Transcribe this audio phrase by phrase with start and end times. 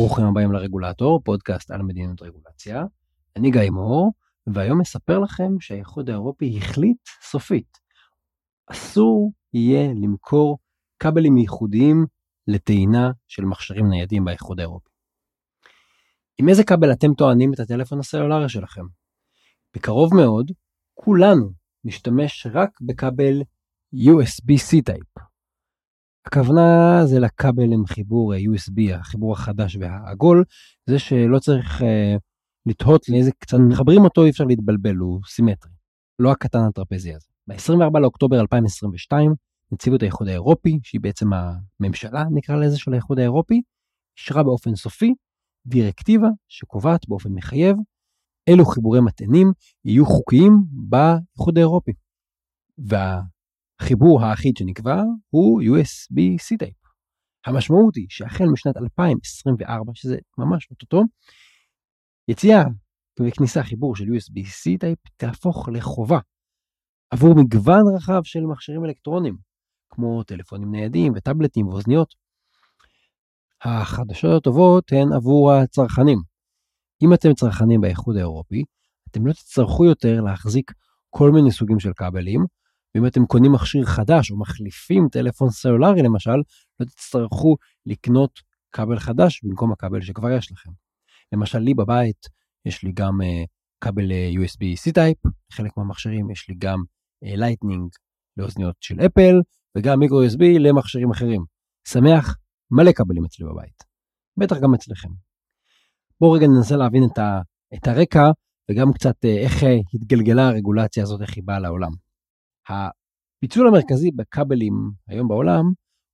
[0.00, 2.84] ברוכים הבאים לרגולטור, פודקאסט על מדיניות רגולציה.
[3.36, 4.12] אני גיא מור,
[4.46, 7.78] והיום אספר לכם שהאיחוד האירופי החליט סופית.
[8.66, 10.58] אסור יהיה למכור
[10.98, 12.06] כבלים ייחודיים
[12.48, 14.90] לטעינה של מכשירים ניידים באיחוד האירופי.
[16.38, 18.84] עם איזה כבל אתם טוענים את הטלפון הסלולרי שלכם?
[19.76, 20.50] בקרוב מאוד,
[20.94, 21.50] כולנו
[21.84, 23.42] נשתמש רק בכבל
[23.94, 25.29] USB-C Type.
[26.26, 30.44] הכוונה זה לכבל עם חיבור USB, החיבור החדש והעגול,
[30.86, 31.84] זה שלא צריך uh,
[32.66, 35.72] לתהות לאיזה קצת מחברים אותו, אי אפשר להתבלבל, הוא סימטרי.
[36.18, 37.26] לא הקטן הטרפזי הזה.
[37.46, 39.34] ב-24 לאוקטובר 2022,
[39.72, 43.62] נציבות האיחוד האירופי, שהיא בעצם הממשלה, נקרא לזה, של האיחוד האירופי,
[44.18, 45.14] אישרה באופן סופי
[45.66, 47.76] דירקטיבה שקובעת באופן מחייב
[48.46, 49.52] אילו חיבורי מטענים
[49.84, 51.92] יהיו חוקיים באיחוד האירופי.
[52.78, 53.20] וה...
[53.80, 56.76] החיבור האחיד שנקבע הוא USB-C Type.
[57.46, 61.02] המשמעות היא שהחל משנת 2024, שזה ממש אוטוטו,
[62.28, 62.62] יציאה
[63.20, 66.18] וכניסה חיבור של USB-C Type תהפוך לחובה
[67.10, 69.36] עבור מגוון רחב של מכשירים אלקטרוניים,
[69.90, 72.14] כמו טלפונים ניידים וטאבלטים ואוזניות.
[73.64, 76.18] החדשות הטובות הן עבור הצרכנים.
[77.02, 78.64] אם אתם צרכנים באיחוד האירופי,
[79.10, 80.72] אתם לא תצטרכו יותר להחזיק
[81.10, 82.44] כל מיני סוגים של כבלים,
[82.94, 86.36] ואם אתם קונים מכשיר חדש או מחליפים טלפון סלולרי למשל,
[86.80, 88.40] לא תצטרכו לקנות
[88.72, 90.70] כבל חדש במקום הכבל שכבר יש לכם.
[91.32, 92.26] למשל לי בבית
[92.66, 93.46] יש לי גם אה,
[93.80, 95.18] כבל אה, USB-C Type,
[95.52, 96.78] לחלק מהמכשירים יש לי גם
[97.22, 97.98] Lightning אה,
[98.36, 99.34] לאוזניות של אפל,
[99.76, 101.44] וגם micro USB למכשירים אחרים.
[101.88, 102.36] שמח,
[102.70, 103.84] מלא כבלים אצלי בבית.
[104.36, 105.08] בטח גם אצלכם.
[106.20, 107.40] בואו רגע ננסה להבין את, ה,
[107.74, 108.30] את הרקע
[108.70, 109.62] וגם קצת איך
[109.94, 111.90] התגלגלה הרגולציה הזאת, איך היא באה לעולם.
[112.68, 115.64] הפיצול המרכזי בכבלים היום בעולם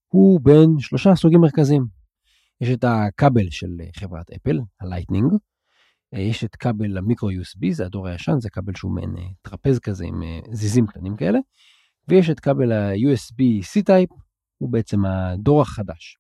[0.09, 1.85] הוא בין שלושה סוגים מרכזיים.
[2.61, 5.33] יש את הכבל של חברת אפל, ה Lightning,
[6.13, 9.79] יש את כבל ה micro USB, זה הדור הישן, זה כבל שהוא מעין אה, טרפז
[9.79, 11.39] כזה עם אה, זיזים קטנים כאלה,
[12.09, 14.11] ויש את כבל ה-USB-C Type,
[14.59, 16.19] הוא בעצם הדור החדש.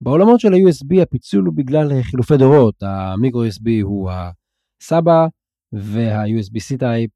[0.00, 5.26] בעולמות של ה-USB הפיצול הוא בגלל חילופי דורות, המיקרו USB הוא הסבא
[5.72, 7.10] וה-USB-C טייפ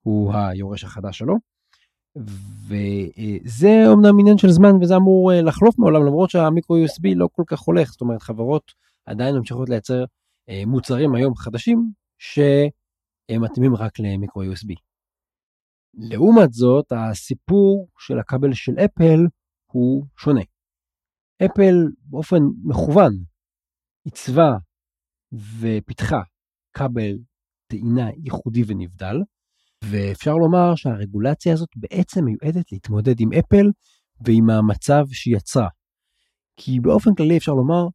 [0.00, 1.49] הוא היורש החדש שלו.
[2.66, 7.42] וזה אומנם עניין של זמן וזה אמור אה, לחלוף מעולם למרות שהמיקרו USB לא כל
[7.46, 8.72] כך הולך זאת אומרת חברות
[9.06, 10.04] עדיין ממשיכות לייצר
[10.48, 14.74] אה, מוצרים היום חדשים שהם מתאימים רק למיקרו USB.
[15.94, 19.20] לעומת זאת הסיפור של הכבל של אפל
[19.72, 20.42] הוא שונה.
[21.44, 23.12] אפל באופן מכוון
[24.04, 24.56] עיצבה
[25.32, 26.20] ופיתחה
[26.72, 27.18] כבל
[27.66, 29.16] טעינה ייחודי ונבדל
[29.84, 33.66] ואפשר לומר שהרגולציה הזאת בעצם מיועדת להתמודד עם אפל
[34.20, 35.68] ועם המצב שהיא יצרה.
[36.56, 37.86] כי באופן כללי אפשר לומר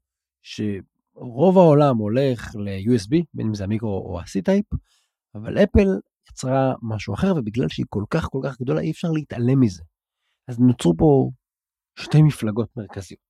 [0.42, 4.78] שרוב העולם הולך ל-USB, בין אם זה המיקרו או ה-C-טייפ,
[5.36, 5.88] אבל אפל
[6.32, 9.84] יצרה משהו אחר ובגלל שהיא כל כך כל כך גדולה אי אפשר להתעלם מזה.
[10.48, 11.30] אז נוצרו פה
[12.00, 13.26] שתי מפלגות מרכזיות.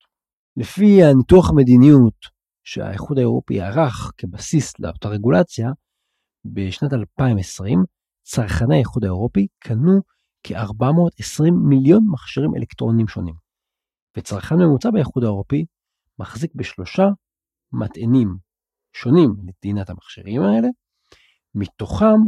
[0.58, 5.70] לפי הניתוח המדיניות שהאיחוד האירופי ערך כבסיס לאותה רגולציה,
[6.46, 7.84] בשנת 2020
[8.26, 10.02] צרכני האיחוד האירופי קנו
[10.44, 13.36] כ-420 מיליון מכשירים אלקטרוניים שונים,
[14.18, 15.66] וצרכן ממוצע באיחוד האירופי
[16.20, 17.04] מחזיק בשלושה
[17.72, 18.38] מטענים
[18.94, 20.68] שונים לטעינת המכשירים האלה,
[21.56, 22.20] מתוכם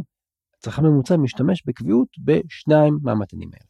[0.59, 3.65] צרכן ממוצע משתמש בקביעות בשניים מהמטענים האלה.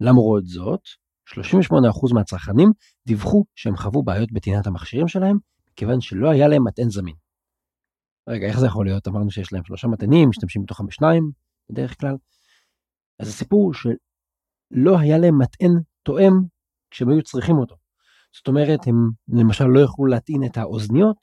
[0.00, 0.80] למרות זאת,
[1.30, 2.70] 38% מהצרכנים
[3.06, 5.36] דיווחו שהם חוו בעיות בטעינת המכשירים שלהם,
[5.72, 7.23] מכיוון שלא היה להם מטען זמין.
[8.28, 9.08] רגע, איך זה יכול להיות?
[9.08, 11.30] אמרנו שיש להם שלושה מתנים, משתמשים מתוכם בשניים,
[11.70, 12.16] בדרך כלל.
[13.18, 15.70] אז הסיפור שלא היה להם מטען
[16.02, 16.32] תואם
[16.90, 17.76] כשהם היו צריכים אותו.
[18.36, 18.94] זאת אומרת, הם
[19.28, 21.16] למשל לא יכלו להטעין את האוזניות,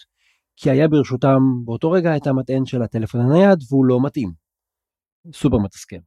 [0.56, 4.32] כי היה ברשותם באותו רגע את המטען של הטלפון הנייד והוא לא מתאים.
[5.34, 6.00] סופר מתסכל.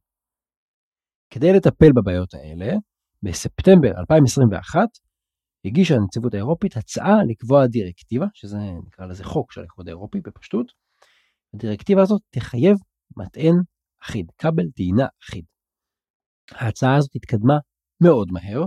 [1.31, 2.73] כדי לטפל בבעיות האלה,
[3.23, 4.89] בספטמבר 2021
[5.65, 10.73] הגישה הנציבות האירופית הצעה לקבוע דירקטיבה, שזה נקרא לזה חוק של האיחוד האירופי בפשטות,
[11.55, 12.77] הדירקטיבה הזאת תחייב
[13.17, 13.55] מטען
[14.03, 15.45] אחיד, כבל טעינה אחיד.
[16.51, 17.55] ההצעה הזאת התקדמה
[18.03, 18.65] מאוד מהר,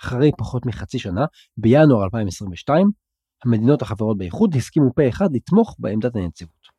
[0.00, 1.24] אחרי פחות מחצי שנה,
[1.56, 2.90] בינואר 2022,
[3.44, 6.78] המדינות החברות באיחוד הסכימו פה אחד לתמוך בעמדת הנציבות.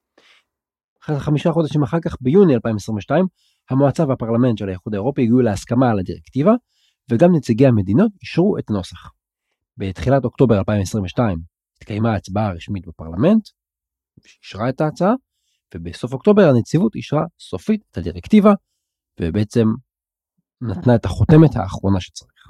[1.02, 3.26] חמישה חודשים אחר כך, ביוני 2022,
[3.70, 6.52] המועצה והפרלמנט של האיחוד האירופי הגיעו להסכמה על הדירקטיבה,
[7.12, 9.12] וגם נציגי המדינות אישרו את הנוסח.
[9.78, 11.40] בתחילת אוקטובר 2022
[11.78, 13.48] התקיימה הצבעה הרשמית בפרלמנט,
[14.26, 15.14] שאישרה את ההצעה,
[15.76, 18.54] ובסוף אוקטובר הנציבות אישרה סופית את הדירקטיבה,
[19.20, 19.66] ובעצם
[20.62, 22.48] נתנה את החותמת האחרונה שצריך.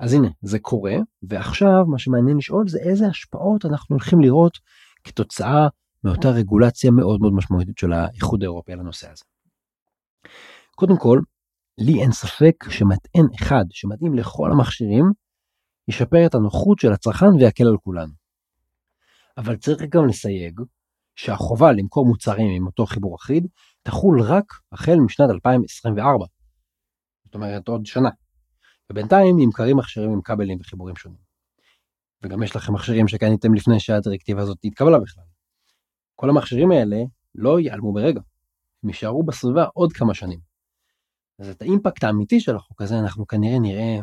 [0.00, 4.58] אז הנה, זה קורה, ועכשיו מה שמעניין לשאול זה איזה השפעות אנחנו הולכים לראות
[5.04, 5.68] כתוצאה
[6.04, 9.24] מאותה רגולציה מאוד מאוד משמעותית של האיחוד האירופי על הנושא הזה.
[10.74, 11.20] קודם כל,
[11.78, 15.04] לי אין ספק שמטען אחד שמתאים לכל המכשירים,
[15.88, 18.12] ישפר את הנוחות של הצרכן ויקל על כולנו.
[19.38, 20.60] אבל צריך גם לסייג
[21.18, 23.46] שהחובה למכור מוצרים עם אותו חיבור אחיד
[23.82, 26.26] תחול רק החל משנת 2024.
[27.24, 28.10] זאת אומרת עוד שנה.
[28.90, 31.18] ובינתיים נמכרים מכשירים עם כבלים וחיבורים שונים.
[32.22, 35.24] וגם יש לכם מכשירים שקניתם לפני שהדירקטיבה הזאת התקבלה בכלל.
[36.14, 36.96] כל המכשירים האלה
[37.34, 38.20] לא ייעלמו ברגע,
[38.82, 40.40] הם יישארו בסביבה עוד כמה שנים.
[41.38, 44.00] אז את האימפקט האמיתי של החוק הזה אנחנו כנראה נראה,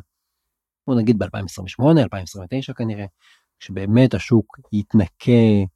[0.88, 3.06] בוא נגיד ב-2028, 2029 כנראה,
[3.60, 5.75] כשבאמת השוק יתנקה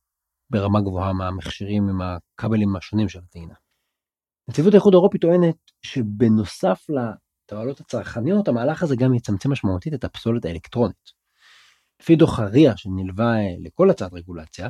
[0.50, 3.54] ברמה גבוהה מהמכשירים עם הכבלים השונים של הטעינה.
[4.50, 11.20] נציבות האיחוד האירופי טוענת שבנוסף לתועלות הצרכניות, המהלך הזה גם יצמצם משמעותית את הפסולת האלקטרונית.
[12.02, 14.70] לפי דוח הריאה שנלווה לכל הצעת רגולציה,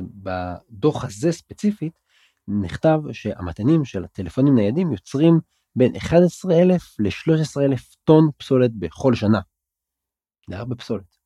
[0.00, 1.92] בדוח הזה ספציפית
[2.48, 5.40] נכתב שהמתנים של הטלפונים ניידים יוצרים
[5.76, 9.40] בין 11,000 ל-13,000 טון פסולת בכל שנה.
[10.50, 11.21] זה הרבה פסולת.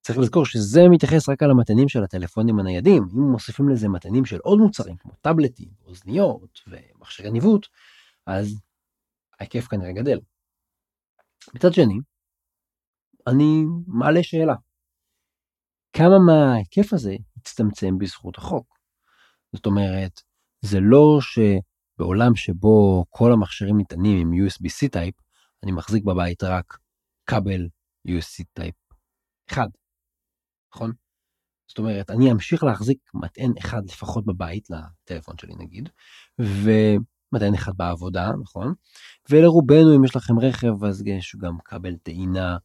[0.00, 3.02] צריך לזכור שזה מתייחס רק על המתנים של הטלפונים הניידים.
[3.14, 7.66] אם מוסיפים לזה מתנים של עוד מוצרים כמו טאבלטים, אוזניות ומכשירי ניווט,
[8.26, 8.60] אז
[9.40, 10.20] ההיקף כנראה גדל.
[11.54, 11.98] מצד שני,
[13.26, 14.54] אני מעלה שאלה.
[15.92, 18.78] כמה מההיקף הזה יצטמצם בזכות החוק?
[19.52, 20.20] זאת אומרת,
[20.60, 25.14] זה לא שבעולם שבו כל המכשירים ניתנים עם USB-C Type,
[25.62, 26.78] אני מחזיק בבית רק
[27.26, 27.68] כבל
[28.08, 28.74] USB-C Type
[29.50, 29.68] אחד.
[30.74, 30.92] נכון?
[31.68, 35.88] זאת אומרת, אני אמשיך להחזיק מטען אחד לפחות בבית, לטלפון שלי נגיד,
[36.38, 38.74] ומטען אחד בעבודה, נכון?
[39.30, 42.56] ולרובנו, אם יש לכם רכב, אז יש גם כבל טעינה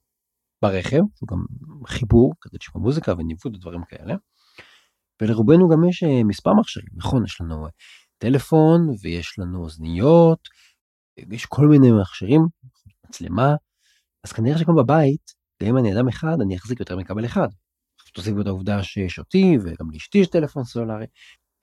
[0.62, 1.46] ברכב, שהוא גם
[1.88, 4.16] חיבור כדי לשמוע מוזיקה וניווט ודברים כאלה.
[5.22, 7.26] ולרובנו גם יש אה, מספר מכשירים, נכון?
[7.26, 7.72] יש לנו אה,
[8.18, 10.40] טלפון ויש לנו אוזניות,
[11.18, 12.42] יש כל מיני מכשירים,
[13.08, 13.56] מצלמה,
[14.24, 15.32] אז כנראה שגם בבית,
[15.64, 17.48] גם אם אני אדם אחד, אני אחזיק יותר מכבל אחד.
[18.16, 21.06] תוסיפו את העובדה שיש אותי וגם לאשתי יש טלפון סלולרי.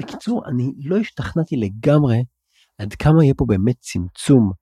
[0.00, 2.24] בקיצור, אני לא השתכנעתי לגמרי
[2.78, 4.52] עד כמה יהיה פה באמת צמצום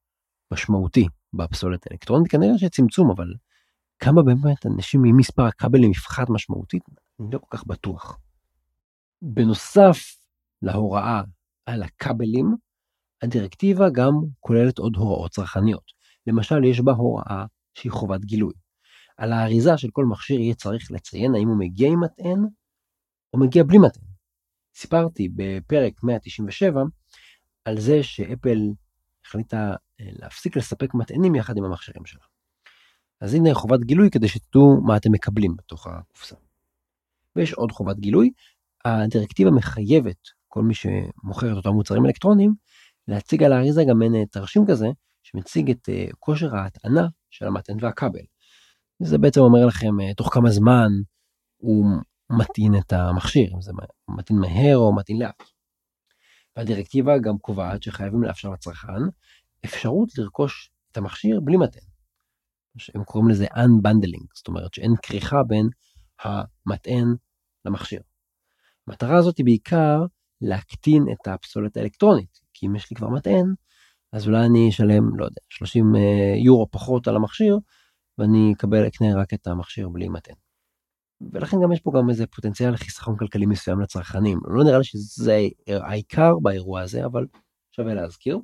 [0.53, 3.27] משמעותי בפסולת האלקטרונית, כנראה שצמצום, אבל
[3.99, 6.83] כמה באמת אנשים עם מספר הכבלים יפחת משמעותית,
[7.21, 8.19] אני לא כל כך בטוח.
[9.23, 9.99] בנוסף
[10.63, 11.23] להוראה
[11.67, 12.57] על הכבלים,
[13.23, 15.85] הדירקטיבה גם כוללת עוד הוראות צרכניות.
[16.27, 17.45] למשל, יש בה הוראה
[17.75, 18.53] שהיא חובת גילוי.
[19.21, 22.45] על האריזה של כל מכשיר יהיה צריך לציין האם הוא מגיע עם מטען
[23.33, 24.05] או מגיע בלי מטען.
[24.75, 26.83] סיפרתי בפרק 197
[27.65, 28.59] על זה שאפל
[29.27, 32.23] החליטה אה, להפסיק לספק מטענים יחד עם המכשירים שלה.
[33.21, 36.37] אז הנה חובת גילוי כדי שתדעו מה אתם מקבלים בתוך הקופסה.
[37.37, 38.31] ויש עוד חובת גילוי,
[38.85, 42.55] הדירקטיבה מחייבת כל מי שמוכר את אותם מוצרים אלקטרוניים
[43.09, 44.87] להציג על האריזה גם מעין תרשים כזה
[45.23, 48.21] שמציג את אה, כושר ההטענה של המטען והכבל.
[49.03, 50.89] זה בעצם אומר לכם אה, תוך כמה זמן
[51.57, 51.87] הוא
[52.31, 53.73] מטעין את המכשיר, אם זה
[54.09, 55.43] מטעין מהר או מטעין לאט.
[56.57, 59.03] והדירקטיבה גם קובעת שחייבים לאפשר לצרכן
[59.65, 61.83] אפשרות לרכוש את המכשיר בלי מטען.
[62.95, 65.69] הם קוראים לזה Unbundling, זאת אומרת שאין כריכה בין
[66.23, 67.15] המטען
[67.65, 68.01] למכשיר.
[68.87, 69.99] המטרה הזאת היא בעיקר
[70.41, 73.55] להקטין את הפסולת האלקטרונית, כי אם יש לי כבר מטען,
[74.13, 77.59] אז אולי אני אשלם, לא יודע, 30 אה, יורו פחות על המכשיר,
[78.21, 80.35] ואני אקבל, אקנה רק את המכשיר בלי מטען.
[81.33, 84.39] ולכן גם יש פה גם איזה פוטנציאל חיסכון כלכלי מסוים לצרכנים.
[84.45, 87.27] לא נראה לי שזה העיקר באירוע הזה, אבל
[87.77, 88.39] שווה להזכיר.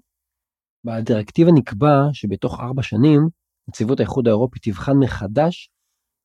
[0.85, 3.29] בדירקטיבה נקבע שבתוך ארבע שנים
[3.69, 5.71] נציבות האיחוד האירופי תבחן מחדש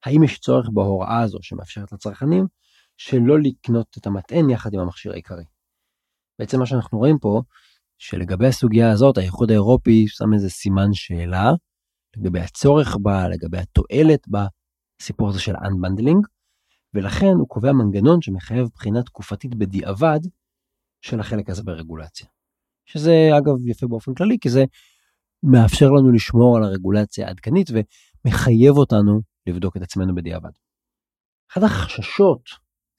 [0.05, 2.47] האם יש צורך בהוראה הזו שמאפשרת לצרכנים
[2.97, 5.43] שלא לקנות את המטען יחד עם המכשיר העיקרי.
[6.39, 7.41] בעצם מה שאנחנו רואים פה,
[7.97, 11.51] שלגבי הסוגיה הזאת האיחוד האירופי שם איזה סימן שאלה
[12.17, 16.27] לגבי הצורך בה, לגבי התועלת בסיפור הזה של Unbundling,
[16.93, 20.19] ולכן הוא קובע מנגנון שמחייב בחינה תקופתית בדיעבד
[21.01, 22.27] של החלק הזה ברגולציה.
[22.85, 24.63] שזה אגב יפה באופן כללי, כי זה
[25.43, 30.51] מאפשר לנו לשמור על הרגולציה העדכנית ומחייב אותנו לבדוק את עצמנו בדיעבד.
[31.51, 32.49] אחד החששות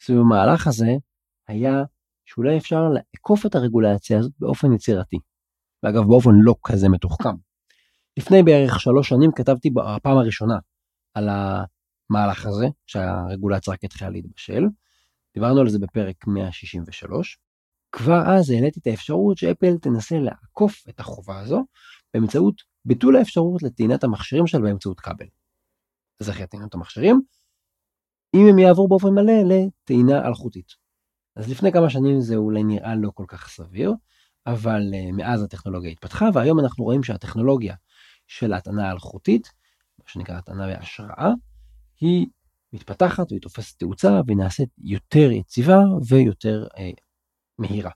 [0.03, 0.91] סביב המהלך הזה
[1.49, 1.83] היה
[2.25, 5.17] שאולי אפשר לעקוף את הרגולציה הזאת באופן יצירתי.
[5.83, 7.52] ואגב באופן לא כזה מתוחכם.
[8.19, 10.59] לפני בערך שלוש שנים כתבתי בפעם הראשונה
[11.15, 14.65] על המהלך הזה, שהרגולציה רק התחילה להתבשל.
[15.35, 17.39] דיברנו על זה בפרק 163.
[17.93, 21.65] כבר אז העליתי את האפשרות שאפל תנסה לעקוף את החובה הזו
[22.15, 25.27] באמצעות ביטול האפשרות לטעינת המכשירים שלה באמצעות כבל.
[26.21, 27.21] אז איך יטעינו את המכשירים?
[28.35, 30.73] אם הם יעברו באופן מלא לטעינה אלחוטית.
[31.37, 33.93] אז לפני כמה שנים זה אולי נראה לא כל כך סביר,
[34.47, 37.75] אבל uh, מאז הטכנולוגיה התפתחה, והיום אנחנו רואים שהטכנולוגיה
[38.33, 39.53] של הטענה אלחוטית,
[39.99, 41.31] מה שנקרא הטענה בהשראה,
[42.01, 42.27] היא
[42.73, 46.81] מתפתחת והיא תופסת תאוצה והיא נעשית יותר יציבה ויותר uh,
[47.59, 47.91] מהירה.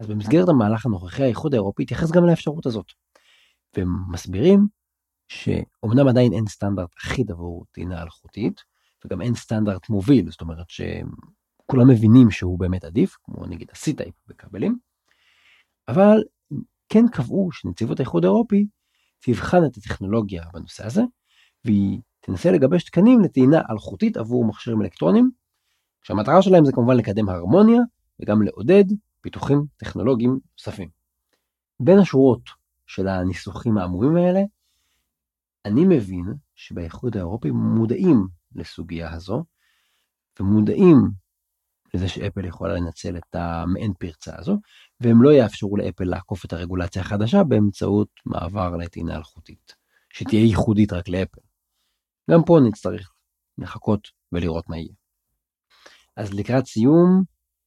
[0.00, 2.92] אז במסגרת המהלך הנוכחי האיחוד האירופי התייחס גם לאפשרות הזאת.
[3.76, 4.66] והם מסבירים
[5.28, 8.60] שאומנם עדיין אין סטנדרט אחיד עבור טעינה אלחוטית,
[9.04, 14.78] וגם אין סטנדרט מוביל, זאת אומרת שכולם מבינים שהוא באמת עדיף, כמו נגיד ה-C-Type בכבלים,
[15.88, 16.22] אבל
[16.88, 18.66] כן קבעו שנציבות האיחוד האירופי
[19.20, 21.02] תבחן את הטכנולוגיה בנושא הזה,
[21.64, 25.30] והיא תנסה לגבש תקנים לטעינה אלחוטית עבור מכשירים אלקטרונים,
[26.02, 27.80] שהמטרה שלהם זה כמובן לקדם הרמוניה
[28.20, 28.84] וגם לעודד
[29.20, 30.88] פיתוחים טכנולוגיים נוספים.
[31.80, 32.42] בין השורות
[32.86, 34.40] של הניסוחים האמורים האלה,
[35.64, 39.44] אני מבין שבאיחוד האירופי מודעים לסוגיה הזו,
[40.40, 40.96] ומודעים
[41.94, 44.58] לזה שאפל יכולה לנצל את המעין פרצה הזו,
[45.00, 49.74] והם לא יאפשרו לאפל לעקוף את הרגולציה החדשה באמצעות מעבר לטעינה אלחוטית,
[50.12, 51.40] שתהיה ייחודית רק לאפל.
[52.30, 53.12] גם פה נצטרך
[53.58, 54.94] לחכות ולראות מה יהיה.
[56.16, 57.22] אז לקראת סיום,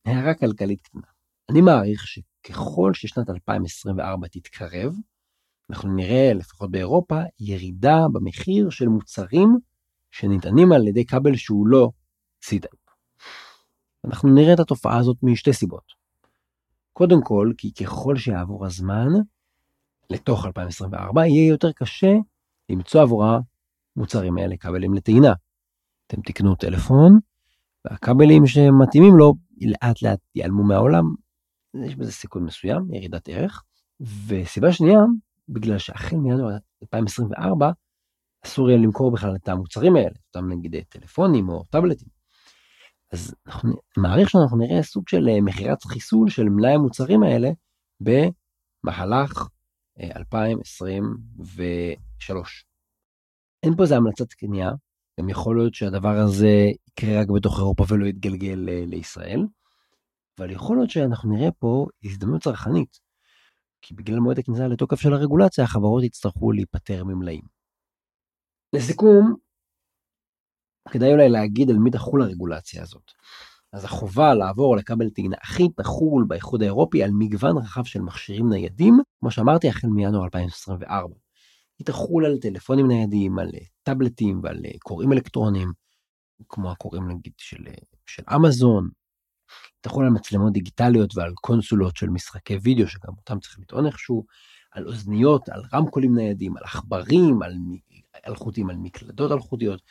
[0.06, 1.02] הערה כלכלית קטנה.
[1.50, 4.96] אני מעריך שככל ששנת 2024 תתקרב,
[5.70, 9.58] אנחנו נראה, לפחות באירופה, ירידה במחיר של מוצרים
[10.12, 11.90] שנטענים על ידי כבל שהוא לא
[12.46, 12.81] C-Type.
[14.06, 15.94] אנחנו נראה את התופעה הזאת משתי סיבות.
[16.94, 19.08] קודם כל, כי ככל שיעבור הזמן,
[20.10, 22.14] לתוך 2024, יהיה יותר קשה
[22.70, 23.24] למצוא עבור
[23.96, 25.34] המוצרים האלה כבלים לטעינה.
[26.08, 27.20] אתם תקנו טלפון,
[27.86, 31.04] והכבלים שמתאימים לו לאט לאט ייעלמו מהעולם,
[31.86, 33.64] יש בזה סיכון מסוים, ירידת ערך.
[34.28, 35.00] וסיבה שנייה,
[35.50, 37.72] בגלל שהחל מינואר 2024
[38.46, 42.21] אסור יהיה למכור בכלל את המוצרים האלה, אותם נגיד טלפונים או טאבלטים.
[43.12, 47.50] אז אנחנו מעריך שאנחנו נראה סוג של אה, מכירת חיסול של מלאי המוצרים האלה
[48.00, 49.48] במהלך
[50.16, 52.36] 2023.
[52.36, 52.42] אה,
[53.64, 54.72] אין פה איזה המלצת קנייה,
[55.20, 59.46] גם יכול להיות שהדבר הזה יקרה רק בתוך אירופה ולא יתגלגל אה, לישראל,
[60.40, 63.00] אבל יכול להיות שאנחנו נראה פה הזדמנות צרכנית,
[63.82, 67.44] כי בגלל מועד הכניסה לתוקף של הרגולציה, החברות יצטרכו להיפטר ממלאים.
[68.76, 69.36] לסיכום,
[70.90, 73.12] כדאי אולי להגיד על מי תחול הרגולציה הזאת.
[73.74, 79.00] אז החובה לעבור לכבל טעינה אחיד תחול באיחוד האירופי על מגוון רחב של מכשירים ניידים,
[79.20, 81.16] כמו שאמרתי, החל מינואר 2024.
[81.80, 83.50] היא תחול על טלפונים ניידים, על
[83.84, 85.72] טאבלטים ועל קוראים אלקטרונים,
[86.50, 87.64] כמו הקוראים נגיד של,
[88.06, 88.90] של אמזון,
[89.82, 94.26] תחול על מצלמות דיגיטליות ועל קונסולות של משחקי וידאו, שגם אותם צריך לטעון איכשהו,
[94.72, 97.54] על אוזניות, על רמקולים ניידים, על עכברים, על
[98.28, 99.82] אלחוטיים, על מקלדות אלחוטיות,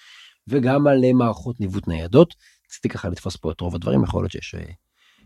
[0.49, 2.35] וגם על אה, מערכות ניווט ניידות.
[2.69, 4.73] רציתי ככה לתפוס פה את רוב הדברים, יכול להיות שיש אה,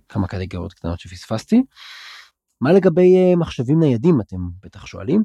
[0.09, 1.63] כמה קטגוריות קטנות שפספסתי.
[2.61, 5.23] מה לגבי אה, מחשבים ניידים, אתם בטח שואלים?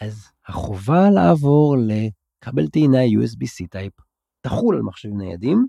[0.00, 3.92] אז החובה לעבור לכבל טעינה USB-C Type
[4.40, 5.66] תחול על מחשבים ניידים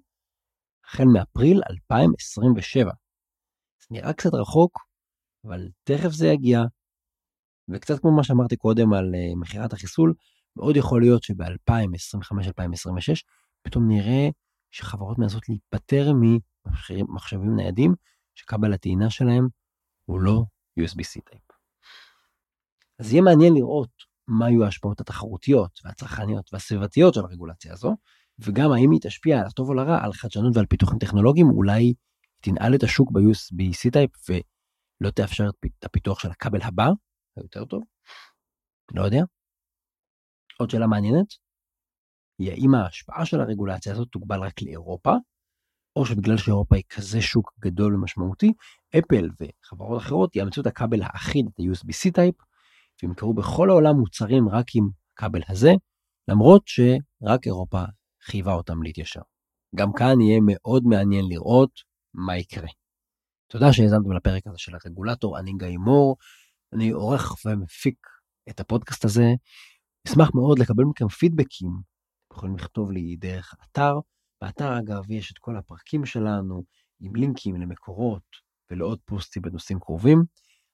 [0.85, 2.91] החל מאפריל 2027.
[3.79, 4.79] זה נראה קצת רחוק,
[5.45, 6.61] אבל תכף זה יגיע,
[7.69, 10.13] וקצת כמו מה שאמרתי קודם על מכירת החיסול,
[10.55, 13.21] מאוד יכול להיות שב-2025-2026
[13.69, 14.29] פתאום נראה
[14.71, 17.95] שחברות מנסות להיפטר ממחשבים ניידים
[18.35, 19.47] שכבל הטעינה שלהם
[20.05, 20.43] הוא לא
[20.79, 21.43] USB-C Type.
[22.99, 23.89] אז יהיה מעניין לראות
[24.27, 27.95] מה יהיו ההשפעות התחרותיות והצרכניות והסביבתיות של הרגולציה הזו,
[28.39, 31.93] וגם האם היא תשפיע לטוב או לרע על חדשנות ועל פיתוחים טכנולוגיים, אולי
[32.41, 36.87] תנעל את השוק ב-USB-C Type ולא תאפשר את הפיתוח של הכבל הבא,
[37.37, 37.83] היותר טוב,
[38.93, 39.21] לא יודע.
[40.59, 41.48] עוד שאלה מעניינת,
[42.39, 45.13] היא האם ההשפעה של הרגולציה הזאת תוגבל רק לאירופה,
[45.95, 48.53] או שבגלל שאירופה היא כזה שוק גדול ומשמעותי,
[48.99, 52.35] אפל וחברות אחרות יאמצו את הכבל האחיד, את ה-USB-C Type,
[53.03, 55.71] וימכרו בכל העולם מוצרים רק עם הכבל הזה,
[56.27, 57.83] למרות שרק אירופה
[58.23, 59.21] חייבה אותם להתיישר.
[59.75, 61.71] גם כאן יהיה מאוד מעניין לראות
[62.13, 62.67] מה יקרה.
[63.47, 66.17] תודה שהאזנתם לפרק הזה של הרגולטור, אני גיא מור,
[66.73, 67.97] אני עורך ומפיק
[68.49, 69.25] את הפודקאסט הזה.
[70.07, 71.69] אשמח מאוד לקבל מכם פידבקים,
[72.33, 73.99] יכולים לכתוב לי דרך האתר.
[74.41, 76.63] באתר אגב יש את כל הפרקים שלנו
[76.99, 78.23] עם לינקים למקורות
[78.71, 80.23] ולעוד פוסטים בנושאים קרובים.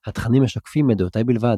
[0.05, 1.57] התכנים משקפים את דעותיי בלבד.